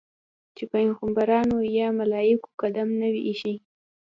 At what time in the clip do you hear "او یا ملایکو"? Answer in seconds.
1.61-2.49